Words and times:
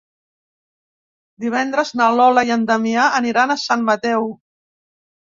Divendres 1.43 1.91
na 2.01 2.07
Lola 2.21 2.45
i 2.47 2.53
en 2.55 2.63
Damià 2.71 3.05
aniran 3.19 3.55
a 3.55 3.59
Sant 3.65 3.85
Mateu. 3.91 4.27